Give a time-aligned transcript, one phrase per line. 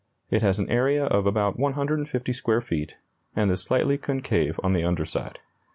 [0.31, 2.97] It has an area of about 150 square feet,
[3.35, 5.37] and is slightly concave on the under side.